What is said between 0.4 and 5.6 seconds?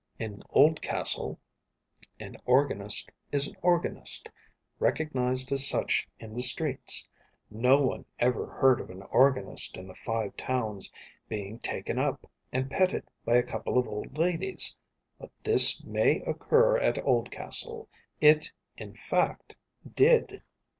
Oldcastle an organist is an organist, recognized